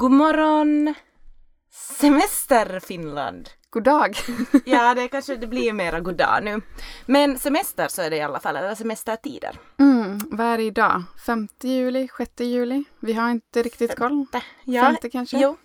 God 0.00 0.10
morgon! 0.10 0.94
Semester 2.00 2.80
Finland! 2.80 3.50
God 3.70 3.82
dag! 3.82 4.16
ja, 4.64 4.94
det 4.94 5.08
kanske 5.12 5.36
det 5.36 5.46
blir 5.46 5.72
mera 5.72 6.00
god 6.00 6.16
dag 6.16 6.44
nu. 6.44 6.60
Men 7.06 7.38
semester 7.38 7.88
så 7.88 8.02
är 8.02 8.10
det 8.10 8.16
i 8.16 8.20
alla 8.20 8.40
fall, 8.40 8.56
eller 8.56 8.74
semestertider. 8.74 9.58
Mm, 9.78 10.20
vad 10.30 10.46
är 10.46 10.56
det 10.56 10.62
idag? 10.62 11.02
5 11.26 11.48
juli, 11.62 12.08
6 12.16 12.30
juli? 12.40 12.84
Vi 13.00 13.12
har 13.12 13.30
inte 13.30 13.62
riktigt 13.62 13.96
koll. 13.96 14.26
Ja, 14.64 14.82
Femte 14.82 15.10
kanske? 15.10 15.40
Jo. 15.40 15.56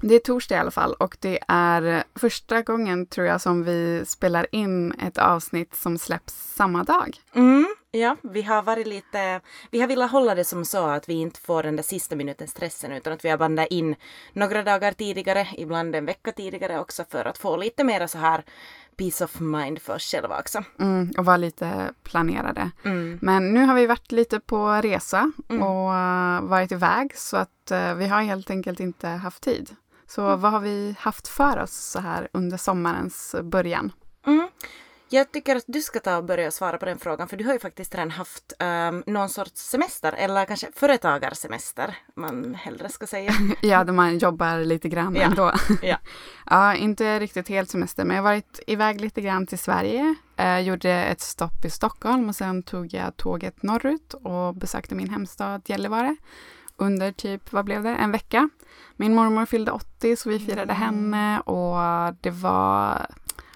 Det 0.00 0.14
är 0.14 0.18
torsdag 0.18 0.54
i 0.54 0.58
alla 0.58 0.70
fall 0.70 0.94
och 0.94 1.16
det 1.20 1.38
är 1.48 2.04
första 2.14 2.62
gången 2.62 3.06
tror 3.06 3.26
jag 3.26 3.40
som 3.40 3.64
vi 3.64 4.02
spelar 4.06 4.46
in 4.52 4.92
ett 4.92 5.18
avsnitt 5.18 5.74
som 5.74 5.98
släpps 5.98 6.54
samma 6.54 6.84
dag. 6.84 7.16
Mm, 7.34 7.66
ja, 7.92 8.16
vi 8.22 8.42
har 8.42 8.62
varit 8.62 8.86
lite, 8.86 9.40
vi 9.70 9.80
har 9.80 9.88
velat 9.88 10.10
hålla 10.10 10.34
det 10.34 10.44
som 10.44 10.64
så 10.64 10.86
att 10.86 11.08
vi 11.08 11.14
inte 11.14 11.40
får 11.40 11.62
den 11.62 11.76
där 11.76 11.82
sista 11.82 12.16
minuten 12.16 12.48
stressen 12.48 12.92
utan 12.92 13.12
att 13.12 13.24
vi 13.24 13.28
har 13.28 13.38
bandat 13.38 13.66
in 13.70 13.96
några 14.32 14.62
dagar 14.62 14.92
tidigare, 14.92 15.48
ibland 15.58 15.94
en 15.96 16.04
vecka 16.06 16.32
tidigare 16.32 16.78
också 16.80 17.04
för 17.10 17.24
att 17.24 17.38
få 17.38 17.56
lite 17.56 17.84
mera 17.84 18.08
så 18.08 18.18
här 18.18 18.44
peace 18.96 19.24
of 19.24 19.40
mind 19.40 19.82
för 19.82 19.94
oss 19.94 20.02
själva 20.02 20.38
också. 20.40 20.64
Mm, 20.80 21.10
och 21.18 21.24
vara 21.24 21.36
lite 21.36 21.92
planerade. 22.02 22.70
Mm. 22.84 23.18
Men 23.22 23.54
nu 23.54 23.64
har 23.64 23.74
vi 23.74 23.86
varit 23.86 24.12
lite 24.12 24.40
på 24.40 24.68
resa 24.68 25.32
Mm. 25.48 25.62
och 25.62 25.94
eh, 25.94 26.42
varit 26.42 26.72
iväg 26.72 27.16
så 27.16 27.36
att 27.36 27.70
eh, 27.70 27.94
vi 27.94 28.06
har 28.08 28.22
helt 28.22 28.50
enkelt 28.50 28.80
inte 28.80 29.08
haft 29.08 29.42
tid. 29.42 29.70
Så 30.06 30.26
Mm. 30.26 30.40
vad 30.40 30.52
har 30.52 30.60
vi 30.60 30.94
haft 30.98 31.28
för 31.28 31.58
oss 31.58 31.72
så 31.76 32.00
här 32.00 32.28
under 32.32 32.56
sommarens 32.56 33.34
början? 33.42 33.92
Mm. 35.12 35.18
Jag 35.18 35.32
tycker 35.32 35.56
att 35.56 35.64
du 35.66 35.80
ska 35.82 36.00
ta 36.00 36.16
och 36.16 36.24
börja 36.24 36.50
svara 36.50 36.78
på 36.78 36.84
den 36.84 36.98
frågan 36.98 37.28
för 37.28 37.36
du 37.36 37.44
har 37.44 37.52
ju 37.52 37.58
faktiskt 37.58 37.94
redan 37.94 38.10
haft 38.10 38.52
um, 38.60 39.02
någon 39.06 39.28
sorts 39.28 39.60
semester 39.60 40.12
eller 40.12 40.44
kanske 40.44 40.66
företagarsemester 40.74 41.96
man 42.14 42.54
hellre 42.54 42.88
ska 42.88 43.06
säga. 43.06 43.32
Ja, 43.62 43.84
där 43.84 43.92
man 43.92 44.18
jobbar 44.18 44.58
lite 44.64 44.88
grann 44.88 45.14
Ja. 45.16 45.22
ändå. 45.22 45.52
Ja. 45.82 45.96
ja, 46.46 46.74
inte 46.74 47.18
riktigt 47.20 47.48
helt 47.48 47.70
semester, 47.70 48.04
men 48.04 48.16
jag 48.16 48.22
har 48.22 48.30
varit 48.30 48.60
iväg 48.66 49.00
lite 49.00 49.20
grann 49.20 49.46
till 49.46 49.58
Sverige. 49.58 50.14
Eh, 50.36 50.58
gjorde 50.58 50.90
ett 50.90 51.20
stopp 51.20 51.64
i 51.64 51.70
Stockholm 51.70 52.28
och 52.28 52.36
sen 52.36 52.62
tog 52.62 52.94
jag 52.94 53.16
tåget 53.16 53.62
norrut 53.62 54.14
och 54.14 54.54
besökte 54.54 54.94
min 54.94 55.10
hemstad 55.10 55.62
Gällivare 55.66 56.16
under 56.76 57.12
typ, 57.12 57.52
vad 57.52 57.64
blev 57.64 57.82
det, 57.82 57.90
en 57.96 58.12
vecka. 58.12 58.48
Min 58.96 59.14
mormor 59.14 59.46
fyllde 59.46 59.70
80 59.70 60.16
så 60.16 60.28
vi 60.28 60.38
firade 60.38 60.72
henne 60.72 61.40
och 61.40 62.14
det 62.20 62.30
var 62.30 63.06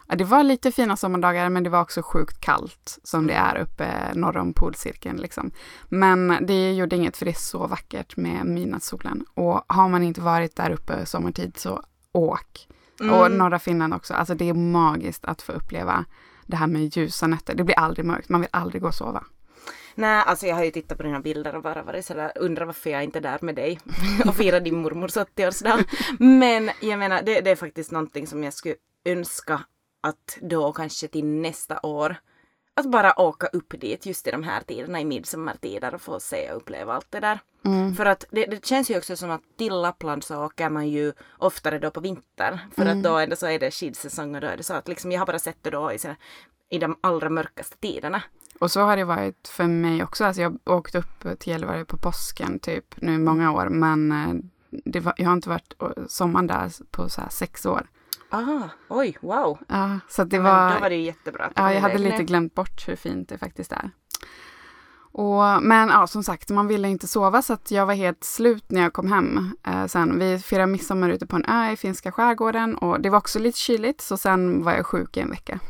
Ja, 0.09 0.17
det 0.17 0.25
var 0.25 0.43
lite 0.43 0.73
fina 0.73 0.97
sommardagar 0.97 1.49
men 1.49 1.63
det 1.65 1.71
var 1.71 1.81
också 1.81 2.03
sjukt 2.03 2.41
kallt 2.41 2.99
som 3.03 3.27
det 3.27 3.35
är 3.35 3.57
uppe 3.57 4.15
norr 4.15 4.37
om 4.37 4.53
polcirkeln. 4.53 5.17
Liksom. 5.17 5.51
Men 5.89 6.39
det 6.47 6.73
gjorde 6.73 6.97
inget 6.97 7.17
för 7.17 7.25
det 7.25 7.31
är 7.31 7.33
så 7.41 7.67
vackert 7.67 8.17
med 8.17 8.47
midnattssolen. 8.47 9.25
Och 9.35 9.65
har 9.67 9.89
man 9.89 10.03
inte 10.03 10.21
varit 10.21 10.57
där 10.57 10.71
uppe 10.71 11.07
sommartid 11.07 11.57
så 11.59 11.83
åk. 12.13 12.69
Och 13.01 13.27
Mm. 13.27 13.39
norra 13.39 13.59
Finland 13.59 13.95
också. 13.95 14.15
Alltså 14.15 14.35
det 14.35 14.49
är 14.49 14.55
magiskt 14.55 15.25
att 15.25 15.43
få 15.43 15.53
uppleva 15.53 16.05
det 16.47 16.57
här 16.57 16.67
med 16.67 16.97
ljusa 16.97 17.27
nätter. 17.27 17.55
Det 17.55 17.65
blir 17.65 17.79
aldrig 17.79 18.07
mörkt. 18.07 18.29
Man 18.29 18.41
vill 18.41 18.51
aldrig 18.53 18.83
gå 18.83 18.89
och 18.89 18.95
sova. 18.95 19.25
Nej, 19.95 20.23
alltså 20.27 20.47
jag 20.47 20.57
har 20.57 20.65
ju 20.65 20.71
tittat 20.71 20.97
på 20.99 21.05
dina 21.05 21.21
bilder 21.21 21.55
och 21.57 21.63
bara 21.63 21.83
varit 21.83 22.05
sådär, 22.07 22.33
undrar 22.37 22.67
varför 22.67 22.91
jag 22.91 23.05
inte 23.05 23.19
är 23.19 23.23
där 23.23 23.39
med 23.43 23.55
dig 23.55 23.81
och 24.27 24.35
firar 24.35 24.61
din 24.61 24.83
mormors 24.83 25.17
80-årsdag. 25.17 25.85
Men 26.19 26.71
jag 26.81 26.99
menar, 26.99 27.23
det, 27.23 27.41
det 27.41 27.51
är 27.51 27.57
faktiskt 27.57 27.91
någonting 27.91 28.27
som 28.27 28.45
jag 28.45 28.53
skulle 28.53 28.75
önska 29.05 29.61
att 30.05 30.39
då 30.41 30.73
kanske 30.73 31.09
till 31.09 31.25
nästa 31.25 31.81
år 31.83 32.17
att 32.77 32.87
bara 32.91 33.21
åka 33.21 33.47
upp 33.47 33.81
dit 33.81 34.07
just 34.07 34.27
i 34.27 34.31
de 34.31 34.43
här 34.43 34.61
tiderna, 34.61 35.01
i 35.01 35.05
midsommartider 35.05 35.95
och 35.95 36.01
få 36.03 36.20
se 36.20 36.51
och 36.51 36.57
uppleva 36.57 36.95
allt 36.95 37.11
det 37.11 37.20
där. 37.20 37.39
Mm. 37.65 37.95
För 37.95 38.07
att 38.07 38.25
det, 38.31 38.47
det 38.47 38.64
känns 38.67 38.91
ju 38.91 38.98
också 38.98 39.17
som 39.17 39.31
att 39.31 39.41
till 39.59 39.73
Lappland 39.73 40.25
så 40.25 40.45
åker 40.45 40.70
man 40.70 40.89
ju 40.89 41.13
oftare 41.39 41.79
då 41.79 41.91
på 41.91 42.01
vintern. 42.01 42.59
För 42.75 42.83
Mm. 42.83 42.98
att 42.98 43.05
då 43.05 43.19
ändå 43.19 43.37
så 43.37 43.47
är 43.47 43.59
det 43.59 43.70
skidsäsong 43.70 44.35
och 44.35 44.41
då 44.41 44.47
är 44.47 44.57
det 44.57 44.63
så 44.63 44.75
att 44.75 44.89
liksom 44.89 45.13
jag 45.13 45.20
har 45.20 45.27
bara 45.27 45.39
sett 45.39 45.63
det 45.63 45.70
då 45.70 45.93
i, 45.93 45.98
sina, 45.98 46.17
i 46.70 46.79
de 46.79 46.98
allra 47.01 47.31
mörkaste 47.31 47.77
tiderna. 47.77 48.23
Och 48.59 48.70
så 48.70 48.81
har 48.81 48.97
det 48.97 49.05
varit 49.05 49.48
för 49.48 49.64
mig 49.64 50.03
också. 50.05 50.25
Alltså 50.25 50.43
jag 50.43 50.59
åkte 50.64 50.98
upp 50.98 51.39
till 51.39 51.53
Gällivare 51.53 51.85
på 51.85 51.97
påsken 51.97 52.59
typ 52.59 52.95
nu 52.97 53.19
många 53.19 53.53
år. 53.53 53.69
Men 53.69 54.13
eh, 54.13 54.35
det 54.85 55.01
var, 55.01 55.14
jag 55.17 55.27
har 55.27 55.33
inte 55.33 55.48
varit 55.48 55.75
sommaren 56.09 56.47
där 56.47 56.70
på 56.91 57.09
så 57.09 57.20
här 57.20 57.29
sex 57.29 57.67
år. 57.67 57.87
Ah, 58.30 58.68
oj, 58.89 59.17
wow. 59.20 59.58
Ja, 59.68 60.01
så 60.08 60.24
det 60.24 60.36
Men 60.40 60.52
var... 60.52 60.74
Då 60.74 60.80
var 60.80 60.90
det 60.90 60.96
jättebra. 60.96 61.51
Ja, 61.57 61.73
jag 61.73 61.80
hade 61.80 61.98
lite 61.98 62.23
glömt 62.23 62.55
bort 62.55 62.89
hur 62.89 62.96
fint 62.96 63.29
det 63.29 63.39
faktiskt 63.39 63.73
är. 63.73 63.90
Och, 65.17 65.62
men 65.62 65.89
ja, 65.89 66.07
som 66.07 66.23
sagt, 66.23 66.51
man 66.51 66.67
ville 66.67 66.89
inte 66.89 67.08
sova 67.08 67.42
så 67.42 67.52
att 67.52 67.70
jag 67.70 67.86
var 67.86 67.95
helt 67.95 68.24
slut 68.24 68.64
när 68.68 68.83
jag 68.83 68.92
kom 68.92 69.13
hem. 69.13 69.57
Eh, 69.67 69.86
sen, 69.86 70.18
vi 70.18 70.39
firade 70.39 70.67
midsommar 70.67 71.11
ute 71.11 71.27
på 71.27 71.36
en 71.36 71.45
ö 71.45 71.73
i 71.73 71.77
finska 71.77 72.13
skärgården 72.13 72.77
och 72.77 73.01
det 73.01 73.11
var 73.11 73.18
också 73.18 73.39
lite 73.39 73.58
kyligt 73.58 74.01
så 74.01 74.17
sen 74.17 74.63
var 74.63 74.73
jag 74.73 74.86
sjuk 74.86 75.17
i 75.17 75.20
en 75.20 75.30
vecka. 75.30 75.61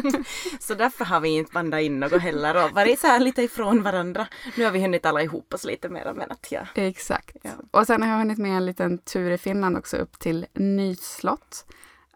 Så 0.60 0.74
därför 0.74 1.04
har 1.04 1.20
vi 1.20 1.28
inte 1.28 1.52
bandat 1.52 1.80
in 1.80 2.00
något 2.00 2.22
heller 2.22 2.64
och 2.64 2.70
varit 2.70 3.00
så 3.00 3.06
här 3.06 3.20
lite 3.20 3.42
ifrån 3.42 3.82
varandra. 3.82 4.26
Nu 4.56 4.64
har 4.64 4.70
vi 4.70 4.80
hunnit 4.80 5.06
alla 5.06 5.22
ihop 5.22 5.54
oss 5.54 5.64
lite 5.64 5.88
mer 5.88 6.12
men 6.14 6.30
att 6.30 6.46
ja. 6.50 6.66
Exakt. 6.74 7.36
Ja. 7.42 7.50
Och 7.70 7.86
sen 7.86 8.02
har 8.02 8.10
jag 8.10 8.18
hunnit 8.18 8.38
med 8.38 8.56
en 8.56 8.66
liten 8.66 8.98
tur 8.98 9.30
i 9.30 9.38
Finland 9.38 9.76
också 9.76 9.96
upp 9.96 10.18
till 10.18 10.46
Nyslott. 10.54 11.64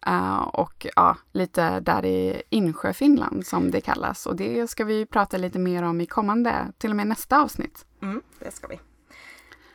Eh, 0.06 0.38
och 0.38 0.86
ja, 0.96 1.16
lite 1.32 1.80
där 1.80 2.04
i 2.04 2.42
Insjö, 2.50 2.92
Finland 2.92 3.46
som 3.46 3.70
det 3.70 3.80
kallas. 3.80 4.26
Och 4.26 4.36
det 4.36 4.70
ska 4.70 4.84
vi 4.84 5.06
prata 5.06 5.36
lite 5.36 5.58
mer 5.58 5.82
om 5.82 6.00
i 6.00 6.06
kommande, 6.06 6.72
till 6.78 6.90
och 6.90 6.96
med 6.96 7.06
nästa 7.06 7.42
avsnitt. 7.42 7.86
Mm, 8.02 8.22
det 8.38 8.50
ska 8.50 8.66
vi. 8.66 8.80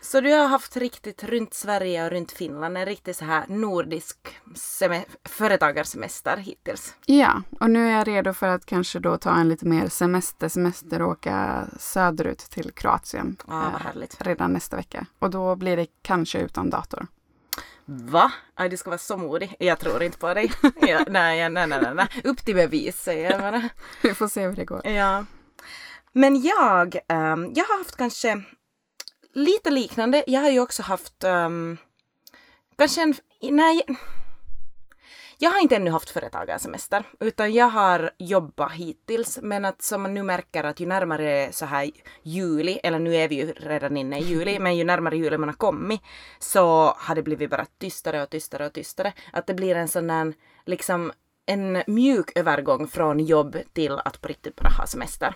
Så 0.01 0.21
du 0.21 0.31
har 0.33 0.47
haft 0.47 0.77
riktigt 0.77 1.23
runt 1.23 1.53
Sverige 1.53 2.05
och 2.05 2.11
runt 2.11 2.31
Finland, 2.31 2.77
en 2.77 2.85
riktig 2.85 3.15
så 3.15 3.25
här 3.25 3.45
nordisk 3.47 4.17
seme- 4.55 5.05
företagarsemester 5.23 6.37
hittills. 6.37 6.95
Ja, 7.05 7.41
och 7.59 7.69
nu 7.69 7.87
är 7.87 7.97
jag 7.97 8.07
redo 8.07 8.33
för 8.33 8.47
att 8.47 8.65
kanske 8.65 8.99
då 8.99 9.17
ta 9.17 9.35
en 9.35 9.49
lite 9.49 9.65
mer 9.67 9.87
semester, 9.89 10.49
semester 10.49 11.01
och 11.01 11.11
åka 11.11 11.67
söderut 11.79 12.39
till 12.39 12.71
Kroatien. 12.71 13.37
Ja, 13.47 13.71
vad 13.93 14.03
eh, 14.03 14.07
redan 14.19 14.53
nästa 14.53 14.77
vecka. 14.77 15.05
Och 15.19 15.29
då 15.29 15.55
blir 15.55 15.77
det 15.77 15.87
kanske 16.01 16.39
utan 16.39 16.69
dator. 16.69 17.07
Va? 17.85 18.31
Aj, 18.55 18.69
du 18.69 18.77
ska 18.77 18.89
vara 18.89 18.97
så 18.97 19.17
modig. 19.17 19.55
Jag 19.59 19.79
tror 19.79 20.03
inte 20.03 20.17
på 20.17 20.33
dig. 20.33 20.51
Ja, 20.81 21.05
nej, 21.07 21.49
nej, 21.49 21.67
nej, 21.67 21.93
nej. 21.95 22.07
Upp 22.23 22.45
till 22.45 22.55
bevis 22.55 23.01
säger 23.01 23.31
jag 23.31 23.39
bara. 23.41 23.69
Vi 24.01 24.13
får 24.13 24.27
se 24.27 24.47
hur 24.47 24.55
det 24.55 24.65
går. 24.65 24.87
Ja. 24.87 25.25
Men 26.11 26.41
jag, 26.41 26.97
ehm, 27.07 27.51
jag 27.55 27.65
har 27.65 27.77
haft 27.77 27.95
kanske 27.95 28.43
lite 29.33 29.69
liknande. 29.69 30.23
Jag 30.27 30.41
har 30.41 30.49
ju 30.49 30.59
också 30.59 30.83
haft 30.83 31.23
um, 31.23 31.77
kanske 32.77 33.01
en, 33.01 33.15
nej. 33.41 33.85
Jag 35.37 35.51
har 35.51 35.61
inte 35.61 35.75
ännu 35.75 35.91
haft 35.91 36.09
företagarsemester 36.09 37.03
utan 37.19 37.53
jag 37.53 37.69
har 37.69 38.11
jobbat 38.17 38.71
hittills 38.71 39.39
men 39.41 39.65
att 39.65 39.81
som 39.81 40.01
man 40.01 40.13
nu 40.13 40.23
märker 40.23 40.63
att 40.63 40.79
ju 40.79 40.85
närmare 40.85 41.49
så 41.51 41.65
här 41.65 41.91
juli, 42.23 42.79
eller 42.83 42.99
nu 42.99 43.15
är 43.15 43.27
vi 43.27 43.35
ju 43.35 43.53
redan 43.53 43.97
inne 43.97 44.19
i 44.19 44.23
juli, 44.23 44.59
men 44.59 44.77
ju 44.77 44.83
närmare 44.83 45.17
juli 45.17 45.37
man 45.37 45.49
har 45.49 45.55
kommit 45.55 46.01
så 46.39 46.93
har 46.97 47.15
det 47.15 47.23
blivit 47.23 47.49
bara 47.49 47.65
tystare 47.79 48.23
och 48.23 48.29
tystare 48.29 48.65
och 48.65 48.73
tystare. 48.73 49.13
Att 49.33 49.47
det 49.47 49.53
blir 49.53 49.75
en 49.75 49.87
sån 49.87 50.07
där 50.07 50.33
liksom 50.65 51.11
en 51.45 51.83
mjuk 51.87 52.31
övergång 52.35 52.87
från 52.87 53.19
jobb 53.19 53.57
till 53.73 53.91
att 53.91 54.21
på 54.21 54.27
riktigt 54.27 54.55
bara 54.55 54.69
ha 54.69 54.87
semester. 54.87 55.35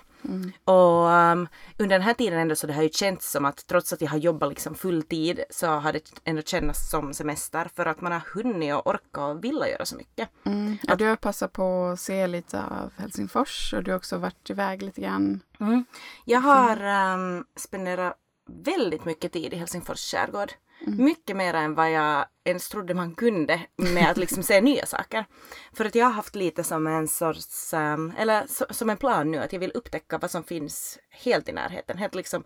Och 0.63 1.05
um, 1.05 1.47
under 1.77 1.95
den 1.95 2.01
här 2.01 2.13
tiden 2.13 2.39
ändå 2.39 2.55
så 2.55 2.67
det 2.67 2.73
har 2.73 2.83
ju 2.83 2.89
känts 2.89 3.31
som 3.31 3.45
att 3.45 3.67
trots 3.67 3.93
att 3.93 4.01
jag 4.01 4.09
har 4.09 4.17
jobbat 4.17 4.49
liksom 4.49 4.75
full 4.75 5.03
tid 5.03 5.43
så 5.49 5.67
har 5.67 5.93
det 5.93 6.11
ändå 6.23 6.41
känts 6.41 6.89
som 6.91 7.13
semester 7.13 7.69
för 7.75 7.85
att 7.85 8.01
man 8.01 8.11
har 8.11 8.21
hunnit 8.33 8.73
och 8.73 8.87
orkat 8.87 9.35
och 9.35 9.43
vilja 9.43 9.69
göra 9.69 9.85
så 9.85 9.95
mycket. 9.95 10.29
Mm. 10.45 10.77
Ja, 10.83 10.95
du 10.95 11.05
har 11.05 11.15
passat 11.15 11.53
på 11.53 11.85
att 11.85 11.99
se 11.99 12.27
lite 12.27 12.63
av 12.63 12.93
Helsingfors 12.97 13.73
och 13.73 13.83
du 13.83 13.91
har 13.91 13.97
också 13.97 14.17
varit 14.17 14.49
iväg 14.49 14.81
lite 14.81 15.01
grann. 15.01 15.39
Jag 16.25 16.41
har 16.41 16.85
um, 17.13 17.45
spenderat 17.55 18.15
väldigt 18.49 19.05
mycket 19.05 19.31
tid 19.31 19.53
i 19.53 19.57
Helsingfors 19.57 20.11
skärgård. 20.11 20.51
Mycket 20.85 21.35
mer 21.35 21.53
än 21.53 21.75
vad 21.75 21.91
jag 21.91 22.25
ens 22.45 22.69
trodde 22.69 22.93
man 22.93 23.15
kunde 23.15 23.61
med 23.75 24.11
att 24.11 24.17
liksom 24.17 24.43
se 24.43 24.61
nya 24.61 24.85
saker. 24.85 25.25
För 25.73 25.85
att 25.85 25.95
jag 25.95 26.05
har 26.05 26.13
haft 26.13 26.35
lite 26.35 26.63
som 26.63 26.87
en 26.87 27.07
sorts, 27.07 27.73
um, 27.73 28.13
eller 28.17 28.47
so, 28.47 28.65
som 28.69 28.89
en 28.89 28.97
plan 28.97 29.31
nu 29.31 29.37
att 29.37 29.53
jag 29.53 29.59
vill 29.59 29.71
upptäcka 29.73 30.17
vad 30.17 30.31
som 30.31 30.43
finns 30.43 30.99
helt 31.09 31.49
i 31.49 31.51
närheten. 31.51 31.97
Helt 31.97 32.15
liksom 32.15 32.43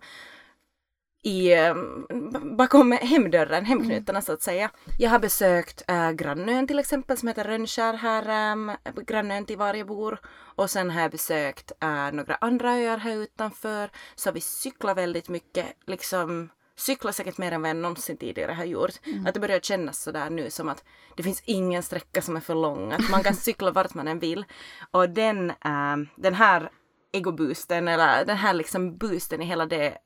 i, 1.22 1.54
um, 1.56 2.56
bakom 2.56 2.92
hemdörren, 2.92 3.64
hemknutarna 3.64 4.20
så 4.20 4.32
att 4.32 4.42
säga. 4.42 4.70
Jag 4.98 5.10
har 5.10 5.18
besökt 5.18 5.82
äh, 5.88 6.10
grannön 6.10 6.66
till 6.66 6.78
exempel 6.78 7.16
som 7.16 7.28
heter 7.28 7.44
Rönnskär 7.44 7.94
här, 7.94 8.52
um, 8.52 8.72
grannön 9.06 9.46
till 9.46 9.58
var 9.58 9.74
jag 9.74 9.86
bor. 9.86 10.20
Och 10.56 10.70
sen 10.70 10.90
har 10.90 11.00
jag 11.00 11.10
besökt 11.10 11.72
äh, 11.82 12.12
några 12.12 12.34
andra 12.34 12.72
öar 12.74 12.96
här 12.98 13.16
utanför. 13.16 13.90
Så 14.14 14.32
vi 14.32 14.40
cyklat 14.40 14.96
väldigt 14.96 15.28
mycket, 15.28 15.66
liksom 15.86 16.48
cykla 16.76 17.12
säkert 17.12 17.38
mer 17.38 17.52
än 17.52 17.62
vad 17.62 17.70
jag 17.70 17.76
någonsin 17.76 18.16
tidigare 18.16 18.52
har 18.52 18.64
gjort. 18.64 19.00
Att 19.26 19.34
det 19.34 19.40
börjar 19.40 19.60
kännas 19.60 20.02
sådär 20.02 20.30
nu 20.30 20.50
som 20.50 20.68
att 20.68 20.84
det 21.16 21.22
finns 21.22 21.42
ingen 21.44 21.82
sträcka 21.82 22.22
som 22.22 22.36
är 22.36 22.40
för 22.40 22.54
lång. 22.54 22.92
Att 22.92 23.10
man 23.10 23.22
kan 23.22 23.34
cykla 23.46 23.70
vart 23.70 23.94
man 23.94 24.08
än 24.08 24.18
vill. 24.18 24.44
Och 24.90 25.10
den, 25.10 25.50
äh, 25.50 25.96
den 26.16 26.34
här 26.34 26.70
egoboosten 27.12 27.88
eller 27.88 28.24
den 28.24 28.36
här 28.36 28.54
liksom 28.54 28.96
boosten 28.96 29.42
i 29.42 29.44
hela 29.44 29.66
det 29.66 29.98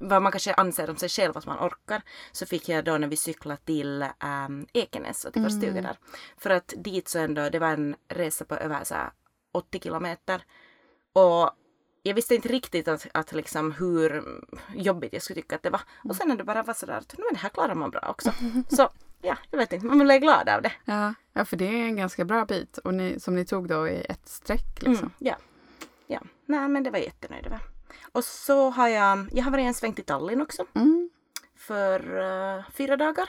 vad 0.00 0.22
man 0.22 0.32
kanske 0.32 0.54
anser 0.54 0.90
om 0.90 0.96
sig 0.96 1.08
själv 1.08 1.38
att 1.38 1.46
man 1.46 1.58
orkar, 1.58 2.02
så 2.32 2.46
fick 2.46 2.68
jag 2.68 2.84
då 2.84 2.98
när 2.98 3.08
vi 3.08 3.16
cyklade 3.16 3.60
till 3.64 4.06
um, 4.46 4.66
Ekenäs 4.72 5.24
och 5.24 5.32
till 5.32 5.42
vår 5.42 5.48
stuga 5.48 5.82
där. 5.82 5.98
För 6.36 6.50
att 6.50 6.74
dit 6.76 7.08
så 7.08 7.18
ändå, 7.18 7.48
det 7.48 7.58
var 7.58 7.68
en 7.68 7.96
resa 8.08 8.44
på 8.44 8.54
över 8.54 8.84
så 8.84 8.94
här 8.94 9.10
80 9.52 9.80
kilometer. 9.80 10.44
Och 11.12 11.50
jag 12.02 12.14
visste 12.14 12.34
inte 12.34 12.48
riktigt 12.48 12.88
att, 12.88 13.06
att 13.14 13.32
liksom 13.32 13.72
hur 13.72 14.24
jobbigt 14.74 15.12
jag 15.12 15.22
skulle 15.22 15.42
tycka 15.42 15.56
att 15.56 15.62
det 15.62 15.70
var. 15.70 15.80
Och 16.04 16.16
sen 16.16 16.28
när 16.28 16.36
det 16.36 16.44
bara 16.44 16.62
var 16.62 16.74
sådär 16.74 16.98
att 16.98 17.14
men 17.18 17.26
det 17.32 17.38
här 17.38 17.48
klarar 17.48 17.74
man 17.74 17.90
bra 17.90 18.06
också. 18.10 18.32
Så 18.68 18.90
ja, 19.22 19.36
jag 19.50 19.58
vet 19.58 19.72
inte, 19.72 19.86
man 19.86 19.98
blir 19.98 20.18
glad 20.18 20.48
av 20.48 20.62
det. 20.62 20.72
Ja, 20.84 21.14
ja 21.32 21.44
för 21.44 21.56
det 21.56 21.64
är 21.66 21.84
en 21.84 21.96
ganska 21.96 22.24
bra 22.24 22.44
bit 22.44 22.78
och 22.78 22.94
ni, 22.94 23.20
som 23.20 23.34
ni 23.34 23.44
tog 23.44 23.68
då 23.68 23.88
i 23.88 24.04
ett 24.08 24.28
streck. 24.28 24.82
Liksom. 24.82 25.06
Mm, 25.06 25.10
ja. 25.18 25.36
ja, 26.06 26.20
nej 26.46 26.68
men 26.68 26.82
det 26.82 26.90
var 26.90 26.98
jättenöjd 26.98 27.46
över. 27.46 27.60
Och 28.12 28.24
så 28.24 28.70
har 28.70 28.88
jag, 28.88 29.28
jag 29.32 29.44
har 29.44 29.50
varit 29.50 29.66
en 29.66 29.74
sväng 29.74 29.92
till 29.92 30.04
Tallinn 30.04 30.42
också. 30.42 30.66
Mm. 30.74 31.10
För 31.56 32.18
uh, 32.18 32.64
fyra 32.70 32.96
dagar. 32.96 33.28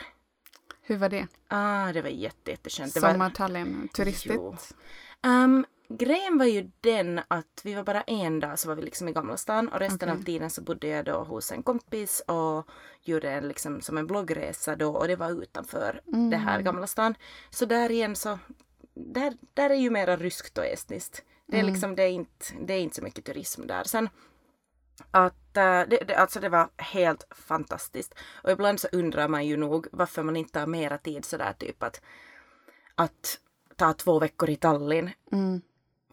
Hur 0.81 0.97
var 0.97 1.09
det? 1.09 1.27
Ah, 1.47 1.91
det 1.93 2.01
var 2.01 2.09
jätte, 2.09 2.51
jätteskönt. 2.51 2.95
Var, 2.95 3.11
Sommartallinn, 3.11 3.87
turistigt? 3.93 4.75
Um, 5.23 5.65
grejen 5.89 6.37
var 6.37 6.45
ju 6.45 6.71
den 6.81 7.21
att 7.27 7.61
vi 7.63 7.73
var 7.73 7.83
bara 7.83 8.01
en 8.01 8.39
dag 8.39 8.59
så 8.59 8.67
var 8.67 8.75
vi 8.75 8.81
liksom 8.81 9.07
i 9.07 9.13
Gamla 9.13 9.37
stan 9.37 9.67
och 9.67 9.79
resten 9.79 10.09
Okej. 10.09 10.19
av 10.19 10.23
tiden 10.23 10.49
så 10.49 10.61
bodde 10.61 10.87
jag 10.87 11.05
då 11.05 11.23
hos 11.23 11.51
en 11.51 11.63
kompis 11.63 12.23
och 12.27 12.69
gjorde 13.01 13.31
en 13.31 13.47
liksom 13.47 13.81
som 13.81 13.97
en 13.97 14.07
bloggresa 14.07 14.75
då 14.75 14.95
och 14.95 15.07
det 15.07 15.15
var 15.15 15.43
utanför 15.43 16.01
det 16.29 16.37
här 16.37 16.61
Gamla 16.61 16.87
stan. 16.87 17.15
Så 17.49 17.65
där 17.65 17.91
igen 17.91 18.15
så, 18.15 18.39
där, 18.93 19.33
där 19.53 19.69
är 19.69 19.75
ju 19.75 19.89
mera 19.89 20.17
ryskt 20.17 20.57
och 20.57 20.65
estniskt. 20.65 21.23
Det 21.45 21.59
är 21.59 21.63
liksom, 21.63 21.95
det 21.95 22.03
är 22.03 22.09
inte, 22.09 22.45
det 22.61 22.73
är 22.73 22.79
inte 22.79 22.95
så 22.95 23.01
mycket 23.01 23.25
turism 23.25 23.67
där. 23.67 23.83
Sen 23.83 24.09
att 25.11 25.57
eh, 25.57 25.81
det, 25.87 26.07
det, 26.07 26.15
alltså 26.15 26.39
det 26.39 26.49
var 26.49 26.69
helt 26.77 27.27
fantastiskt. 27.31 28.15
Och 28.43 28.51
ibland 28.51 28.79
så 28.79 28.87
undrar 28.91 29.27
man 29.27 29.45
ju 29.45 29.57
nog 29.57 29.87
varför 29.91 30.23
man 30.23 30.35
inte 30.35 30.59
har 30.59 30.67
mera 30.67 30.97
tid 30.97 31.25
sådär 31.25 31.53
typ 31.53 31.83
att, 31.83 32.01
att 32.95 33.39
ta 33.75 33.93
två 33.93 34.19
veckor 34.19 34.49
i 34.49 34.55
Tallinn. 34.55 35.09
Mm. 35.31 35.61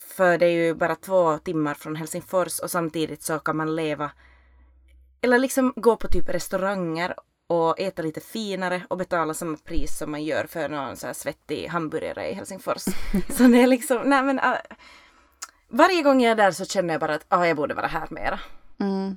För 0.05 0.38
det 0.38 0.47
är 0.47 0.67
ju 0.67 0.75
bara 0.75 0.94
två 0.94 1.38
timmar 1.38 1.75
från 1.75 1.97
Helsingfors 1.97 2.58
och 2.58 2.70
samtidigt 2.70 3.23
så 3.23 3.38
kan 3.38 3.56
man 3.56 3.76
leva 3.76 4.11
eller 5.20 5.38
liksom 5.38 5.73
gå 5.76 5.97
på 5.97 6.08
typ 6.08 6.29
restauranger 6.29 7.14
och 7.47 7.81
äta 7.81 8.02
lite 8.02 8.20
finare 8.20 8.82
och 8.88 8.97
betala 8.97 9.35
samma 9.35 9.56
pris 9.56 9.99
som 9.99 10.11
man 10.11 10.25
gör 10.25 10.47
för 10.47 10.69
någon 10.69 10.97
så 10.97 11.06
här 11.06 11.14
svettig 11.14 11.67
hamburgare 11.67 12.31
i 12.31 12.35
Helsingfors. 12.35 12.82
så 13.31 13.43
det 13.43 13.62
är 13.62 13.67
liksom, 13.67 14.02
nej 14.05 14.23
men 14.23 14.38
äh, 14.38 14.55
varje 15.69 16.03
gång 16.03 16.23
jag 16.23 16.31
är 16.31 16.37
där 16.37 16.50
så 16.50 16.64
känner 16.64 16.94
jag 16.94 17.00
bara 17.00 17.14
att 17.14 17.26
ah, 17.29 17.44
jag 17.44 17.56
borde 17.56 17.75
vara 17.75 17.87
här 17.87 18.08
mera. 18.11 18.41
Mm. 18.81 19.17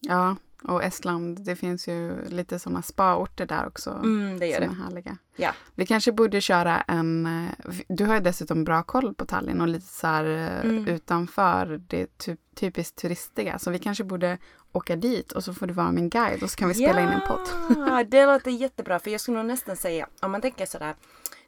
Ja, 0.00 0.36
och 0.68 0.82
Estland, 0.84 1.44
det 1.44 1.56
finns 1.56 1.88
ju 1.88 2.24
lite 2.28 2.58
sådana 2.58 2.82
spaorter 2.82 3.46
där 3.46 3.66
också. 3.66 3.90
Mm, 3.90 4.38
det 4.38 4.46
gör 4.46 4.60
som 4.60 4.68
det. 4.68 4.74
är 4.80 4.84
härliga. 4.84 5.18
Ja. 5.36 5.52
Vi 5.74 5.86
kanske 5.86 6.12
borde 6.12 6.40
köra 6.40 6.80
en... 6.80 7.26
eh, 7.26 7.74
Du 7.88 8.04
har 8.04 8.14
ju 8.14 8.20
dessutom 8.20 8.64
bra 8.64 8.82
koll 8.82 9.14
på 9.14 9.24
Tallinn 9.26 9.60
och 9.60 9.68
lite 9.68 9.86
så 9.86 10.06
här 10.06 10.24
eh, 10.24 10.70
Mm. 10.70 10.86
utanför 10.88 11.80
det 11.88 12.18
ty 12.18 12.36
typiskt 12.54 12.96
turistiga. 12.98 13.58
Så 13.58 13.70
vi 13.70 13.78
kanske 13.78 14.04
borde 14.04 14.38
åka 14.72 14.96
dit 14.96 15.32
och 15.32 15.44
så 15.44 15.54
får 15.54 15.66
du 15.66 15.74
vara 15.74 15.92
min 15.92 16.08
guide 16.08 16.42
och 16.42 16.50
så 16.50 16.56
kan 16.56 16.68
vi 16.68 16.74
spela 16.74 17.00
in 17.02 17.08
en 17.08 17.20
podd. 17.28 17.48
Ja, 17.88 18.04
det 18.08 18.26
låter 18.26 18.50
jättebra. 18.50 18.98
För 18.98 19.10
jag 19.10 19.20
skulle 19.20 19.36
nog 19.36 19.46
nästan 19.46 19.76
säga, 19.76 20.06
om 20.20 20.32
man 20.32 20.40
tänker 20.40 20.66
sådär 20.66 20.94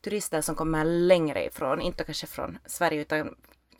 turister 0.04 0.40
som 0.40 0.54
kommer 0.54 0.84
längre 0.84 1.44
ifrån, 1.46 1.80
inte 1.80 2.04
kanske 2.04 2.26
från 2.26 2.58
Sverige 2.66 3.00
utan 3.00 3.34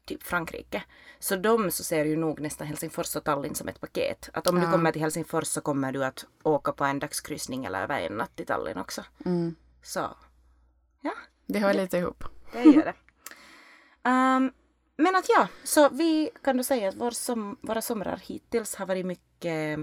typ 0.07 0.23
Frankrike. 0.23 0.83
Så 1.19 1.37
de 1.37 1.71
så 1.71 1.85
ser 1.85 2.05
ju 2.05 2.17
nog 2.17 2.41
nästan 2.41 2.67
Helsingfors 2.67 3.17
och 3.17 3.25
Tallinn 3.25 3.55
som 3.55 3.69
ett 3.69 3.81
paket. 3.81 4.31
Att 4.33 4.47
om 4.47 4.57
Ja. 4.57 4.65
du 4.67 4.73
kommer 4.73 4.93
till 4.93 5.03
Helsingfors 5.03 5.47
så 5.47 5.61
kommer 5.61 5.93
du 5.93 6.05
att 6.05 6.25
åka 6.43 6.73
på 6.73 6.85
en 6.85 6.99
dagskryssning 6.99 7.65
eller 7.65 7.83
över 7.83 8.01
en 8.01 8.13
natt 8.17 8.37
till 8.37 8.47
Tallinn 8.47 8.79
också. 8.79 9.05
Mm. 9.25 9.55
Så, 9.83 10.17
ja, 11.01 11.13
Det 11.47 11.59
hör 11.59 11.75
lite 11.75 11.97
ihop. 11.99 12.25
det 12.53 12.63
gör 12.63 12.85
det. 12.85 12.95
Ehm, 14.03 14.53
men 14.97 15.17
att 15.17 15.29
ja, 15.29 15.49
så 15.65 15.89
vi 15.89 16.31
kan 16.45 16.57
då 16.57 16.63
säga 16.65 16.89
att 16.89 16.95
vår 16.95 17.11
som, 17.11 17.59
våra 17.63 17.83
somrar 17.83 18.17
hittills 18.25 18.75
har 18.75 18.87
varit 18.87 19.07
mycket, 19.07 19.79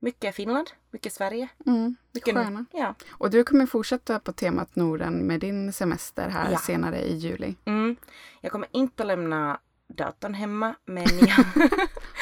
mycket 0.00 0.34
Finland, 0.34 0.70
mycket 0.90 1.12
Sverige. 1.12 1.48
Mm. 1.66 1.96
Mycket 2.12 2.34
Sköna. 2.34 2.64
Ja. 2.72 2.94
Och 3.10 3.30
du 3.30 3.44
kommer 3.44 3.66
fortsätta 3.66 4.18
på 4.20 4.32
temat 4.32 4.76
Norden 4.76 5.26
med 5.26 5.40
din 5.40 5.72
semester 5.72 6.28
här 6.28 6.50
Ja. 6.52 6.58
senare 6.58 7.00
i 7.00 7.16
juli. 7.16 7.54
Mm. 7.64 7.96
Jag 8.40 8.52
kommer 8.52 8.68
inte 8.72 9.02
att 9.02 9.06
lämna 9.06 9.60
datorn 9.88 10.34
hemma 10.34 10.74
men 10.84 11.06
jag, 11.18 11.44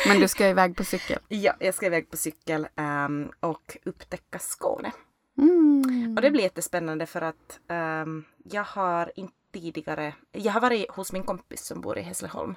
Men 0.09 0.21
du 0.21 0.29
ska 0.29 0.49
iväg 0.49 0.77
på 0.77 0.85
cykel. 0.85 1.19
ja, 1.29 1.53
jag 1.61 1.75
ska 1.75 1.87
iväg 1.87 2.11
på 2.11 2.17
cykel 2.17 2.69
ehm, 2.77 3.31
och 3.41 3.77
upptäcka 3.85 4.39
Skåne. 4.39 4.93
Mm. 5.39 6.15
Och 6.17 6.23
det 6.23 6.31
blir 6.31 6.43
jättespännande 6.43 7.07
för 7.07 7.23
att 7.23 7.61
ehm, 7.69 8.25
jag 8.45 8.65
har 8.65 9.13
inte 9.17 9.35
tidigare, 9.53 10.15
jag 10.33 10.53
har 10.53 10.61
varit 10.61 10.91
hos 10.91 11.13
min 11.13 11.23
kompis 11.23 11.65
som 11.67 11.81
bor 11.81 11.99
i 11.99 12.03
Hässleholm. 12.03 12.55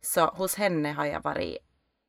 Så 0.00 0.26
hos 0.26 0.54
henne 0.54 0.92
har 0.92 1.04
jag 1.06 1.22
varit 1.22 1.58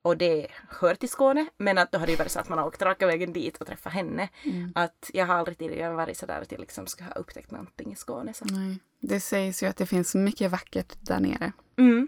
och 0.01 0.18
det 0.18 0.48
hör 0.69 0.95
till 0.95 1.09
Skåne, 1.09 1.45
men 1.57 1.77
att 1.77 1.92
då 1.92 1.98
har 1.98 2.06
det 2.06 2.12
ju 2.12 2.18
varit 2.18 2.31
så 2.31 2.39
att 2.39 2.50
man 2.50 2.57
har 2.57 2.68
åkt 2.68 2.81
raka 2.81 3.07
vägen 3.07 3.33
dit 3.33 3.57
och 3.57 3.68
träffat 3.68 3.94
henne. 3.94 4.30
Mm. 4.44 4.71
Att 4.75 5.12
jag 5.13 5.25
har 5.25 5.36
aldrig 5.36 5.57
tidigare 5.57 5.94
varit 5.94 6.18
så 6.18 6.25
där 6.25 6.42
att 6.42 6.51
jag 6.51 6.62
liksom 6.62 6.88
ska 6.88 7.03
ha 7.03 7.12
upptäckt 7.12 7.51
någonting 7.51 7.92
i 7.92 7.95
Skåne. 7.95 8.33
Så. 8.33 8.45
Nej. 8.45 8.80
Det 9.00 9.19
sägs 9.19 9.63
ju 9.63 9.68
att 9.68 9.77
det 9.77 9.86
finns 9.86 10.15
mycket 10.15 10.51
vackert 10.51 10.98
där 11.01 11.19
nere. 11.19 11.51
Mm. 11.77 12.07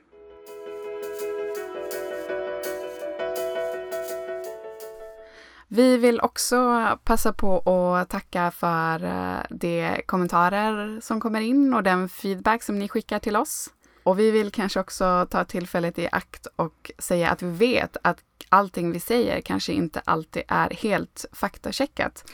Vi 5.68 5.98
vill 5.98 6.20
också 6.22 6.88
passa 7.04 7.34
på 7.34 7.60
att 7.96 8.10
tacka 8.10 8.52
för 8.52 9.04
eh, 9.04 9.40
de 9.50 10.02
kommentarer 10.06 11.00
som 11.02 11.20
kommer 11.20 11.42
in 11.42 11.74
och 11.74 11.84
den 11.84 12.10
feedback 12.10 12.64
som 12.64 12.80
ni 12.80 12.88
skickar 12.88 13.20
till 13.20 13.36
oss. 13.36 13.70
Och 14.04 14.20
vi 14.20 14.32
vill 14.32 14.52
kanske 14.52 14.80
också 14.80 15.28
ta 15.30 15.44
tillfället 15.44 16.00
i 16.00 16.10
akt 16.12 16.48
och 16.56 16.92
säga 16.98 17.30
att 17.30 17.42
vi 17.42 17.50
vet 17.50 17.98
att 18.02 18.24
allting 18.50 18.92
vi 18.92 19.00
säger 19.00 19.42
kanske 19.42 19.74
inte 19.74 20.02
alltid 20.06 20.44
är 20.48 20.70
helt 20.70 21.26
faktacheckat. 21.32 22.26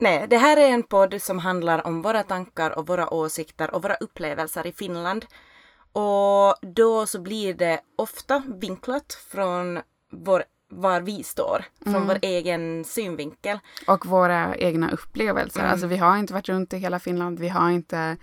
Nej, 0.00 0.26
det 0.28 0.36
här 0.36 0.56
är 0.56 0.70
en 0.70 0.82
podd 0.82 1.22
som 1.22 1.38
handlar 1.38 1.86
om 1.86 2.02
våra 2.02 2.22
tankar 2.22 2.78
och 2.78 2.86
våra 2.86 3.14
åsikter 3.14 3.74
och 3.74 3.82
våra 3.82 3.94
upplevelser 3.94 4.66
i 4.66 4.72
Finland. 4.72 5.26
Och 5.92 6.56
då 6.60 7.06
så 7.06 7.20
blir 7.20 7.54
det 7.54 7.80
ofta 7.96 8.42
vinklat 8.60 9.12
från 9.30 9.80
vår, 10.12 10.44
var 10.68 11.00
vi 11.00 11.22
står, 11.22 11.64
från 11.84 12.06
vår 12.06 12.18
egen 12.22 12.84
synvinkel. 12.84 13.58
Och 13.86 14.06
våra 14.06 14.56
egna 14.56 14.90
upplevelser. 14.90 15.62
Alltså 15.62 15.86
vi 15.86 15.96
har 15.96 16.16
inte 16.16 16.32
varit 16.32 16.48
runt 16.48 16.72
i 16.72 16.76
hela 16.76 16.98
Finland. 16.98 17.38
Vi 17.38 17.48
har 17.48 17.70
inte 17.70 18.16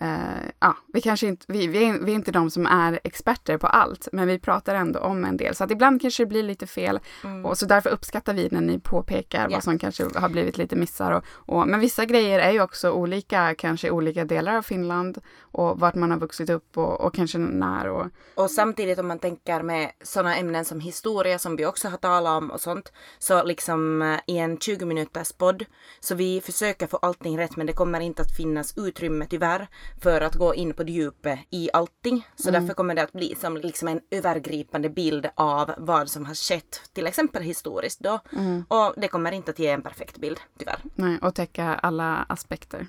eh, 0.00 0.48
ja, 0.58 0.76
vi 0.92 1.00
kanske 1.00 1.26
inte, 1.26 1.44
vi, 1.48 1.66
vi, 1.66 1.84
är, 1.84 1.98
vi 1.98 2.10
är 2.12 2.14
inte 2.16 2.32
de 2.32 2.50
som 2.50 2.66
är 2.66 3.00
experter 3.04 3.58
på 3.58 3.66
allt, 3.66 4.08
men 4.12 4.26
vi 4.26 4.38
pratar 4.38 4.74
ändå 4.74 5.00
om 5.00 5.24
en 5.24 5.36
del. 5.36 5.54
Så 5.54 5.64
att 5.64 5.70
ibland 5.70 6.00
kanske 6.02 6.22
det 6.22 6.26
blir 6.26 6.42
lite 6.42 6.66
fel. 6.66 7.00
Och 7.44 7.58
så 7.58 7.66
därför 7.66 7.90
uppskattar 7.90 8.34
vi 8.34 8.48
när 8.50 8.60
ni 8.60 8.78
påpekar 8.78 9.42
Ja. 9.42 9.48
vad 9.56 9.64
som 9.64 9.78
kanske 9.78 10.18
har 10.18 10.28
blivit 10.28 10.58
lite 10.58 10.76
missar. 10.76 11.12
Och, 11.12 11.24
och, 11.34 11.68
men 11.68 11.80
vissa 11.80 12.04
grejer 12.04 12.38
är 12.38 12.50
ju 12.50 12.62
också 12.62 12.90
olika, 12.90 13.54
kanske 13.54 13.88
i 13.88 13.90
olika 13.90 14.24
delar 14.24 14.56
av 14.56 14.62
Finland 14.62 15.18
och 15.40 15.80
vart 15.80 15.94
man 15.94 16.10
har 16.10 16.18
vuxit 16.18 16.50
upp 16.50 16.78
och, 16.78 17.00
och 17.00 17.14
kanske 17.14 17.38
när. 17.38 17.88
Och, 17.88 18.06
Och 18.34 18.50
samtidigt 18.50 18.98
om 18.98 19.08
man 19.08 19.18
tänker 19.18 19.62
med 19.62 19.90
sådana 20.02 20.36
ämnen 20.36 20.64
som 20.64 20.80
historia 20.80 21.38
som 21.38 21.56
vi 21.56 21.66
också 21.66 21.88
har 21.88 21.96
talat 21.96 22.42
om 22.42 22.50
och 22.50 22.60
sånt. 22.60 22.92
Så 23.18 23.42
liksom 23.44 24.02
eh, 24.02 24.18
i 24.26 24.38
en 24.38 24.58
20 24.58 24.84
minuters 24.84 25.32
podd. 25.32 25.64
Så 26.00 26.14
vi 26.14 26.40
försöker 26.40 26.86
få 26.86 26.96
allting 26.96 27.38
rätt 27.38 27.56
men 27.56 27.66
det 27.66 27.72
kommer 27.72 28.00
inte 28.00 28.22
att 28.22 28.36
finnas 28.36 28.74
utrymme 28.78 29.26
tyvärr 29.30 29.68
för 30.02 30.20
att 30.20 30.34
gå 30.34 30.54
in 30.54 30.74
på 30.74 30.82
djupet 30.82 31.38
i 31.50 31.70
allting. 31.72 32.26
Så 32.34 32.50
därför 32.50 32.74
kommer 32.74 32.94
det 32.94 33.02
att 33.02 33.12
bli 33.12 33.34
som 33.40 33.56
liksom 33.56 33.88
en 33.88 34.00
övergripande 34.10 34.88
bild 34.90 35.28
av 35.34 35.74
vad 35.78 36.10
som 36.10 36.26
har 36.26 36.34
skett 36.34 36.90
till 36.92 37.06
exempel 37.06 37.42
historiskt 37.42 38.00
då. 38.00 38.20
Och 38.68 38.94
det 38.96 39.08
kommer 39.08 39.32
inte 39.32 39.50
att 39.50 39.58
ge 39.58 39.68
en 39.68 39.82
perfekt 39.82 40.18
bild 40.18 40.40
tyvärr. 40.58 40.78
nej, 40.94 41.18
och 41.22 41.34
täcka 41.34 41.64
alla 41.64 42.26
aspekter. 42.28 42.86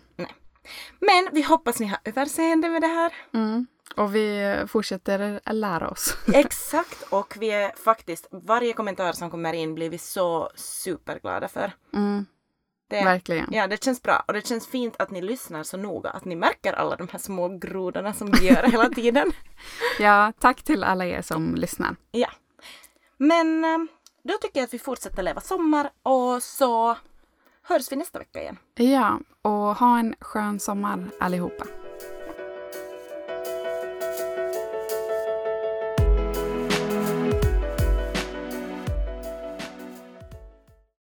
Men 0.99 1.29
vi 1.31 1.41
hoppas 1.41 1.79
ni 1.79 1.85
har 1.85 1.99
överseende 2.05 2.69
med 2.69 2.81
det 2.81 2.87
här. 2.87 3.13
Mm. 3.33 3.67
Och 3.95 4.15
vi 4.15 4.55
fortsätter 4.67 5.53
lära 5.53 5.89
oss. 5.89 6.17
Exakt, 6.33 7.01
och 7.09 7.35
vi 7.39 7.51
är 7.51 7.71
faktiskt, 7.83 8.27
varje 8.31 8.73
kommentar 8.73 9.13
som 9.13 9.29
kommer 9.31 9.53
in 9.53 9.75
blir 9.75 9.89
vi 9.89 9.97
så 9.97 10.49
superglada 10.55 11.47
för. 11.47 11.71
Mm, 11.93 12.25
Det, 12.87 13.03
verkligen. 13.03 13.47
ja, 13.51 13.67
det 13.67 13.83
känns 13.83 14.01
bra 14.01 14.23
och 14.27 14.33
det 14.33 14.47
känns 14.47 14.67
fint 14.67 14.95
att 14.99 15.11
ni 15.11 15.21
lyssnar 15.21 15.63
så 15.63 15.77
noga, 15.77 16.09
att 16.09 16.25
ni 16.25 16.35
märker 16.35 16.73
alla 16.73 16.95
de 16.95 17.07
här 17.11 17.19
små 17.19 17.47
grodorna 17.57 18.13
som 18.13 18.31
vi 18.31 18.47
gör 18.47 18.63
hela 18.63 18.89
tiden. 18.95 19.31
Ja, 19.99 20.33
tack 20.39 20.63
till 20.63 20.83
alla 20.83 21.05
er 21.05 21.21
som 21.21 21.55
lyssnar. 21.55 21.95
Ja. 22.11 22.29
Men 23.17 23.63
eh, 23.65 23.77
då 24.23 24.33
tycker 24.41 24.59
jag 24.59 24.67
att 24.67 24.73
vi 24.73 24.79
fortsätter 24.79 25.23
leva 25.23 25.41
sommar 25.41 25.89
och 26.03 26.43
så 26.43 26.97
hörs 27.63 27.91
vi 27.91 27.95
nästa 27.95 28.19
vecka 28.19 28.41
igen. 28.41 28.57
Ja, 28.75 29.19
och 29.41 29.51
ha 29.51 29.99
en 29.99 30.15
skön 30.19 30.59
sommar 30.59 31.05
allihopa. 31.19 31.65